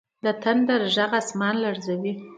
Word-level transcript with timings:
د 0.23 0.25
تندر 0.43 0.81
ږغ 0.95 1.11
اسمان 1.21 1.55
لړزوي. 1.65 2.13